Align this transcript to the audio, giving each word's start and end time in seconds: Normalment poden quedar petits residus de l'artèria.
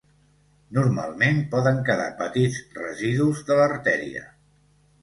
Normalment 0.77 1.43
poden 1.53 1.83
quedar 1.91 2.09
petits 2.25 2.59
residus 2.81 3.47
de 3.53 3.61
l'artèria. 3.63 4.27